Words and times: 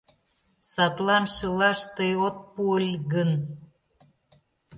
Садлан 0.71 1.23
шылаш 1.35 1.79
тый 1.95 2.11
от 2.27 2.37
пу 2.53 2.61
ыль 2.77 2.95
гын 3.13 3.31